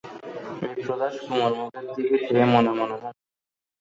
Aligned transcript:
বিপ্রদাস 0.61 1.15
কুমুর 1.21 1.51
মুখের 1.59 1.85
দিকে 1.95 2.17
চেয়ে 2.25 2.45
মনে 2.53 2.71
মনে 2.79 2.95
হাসলে। 2.95 3.19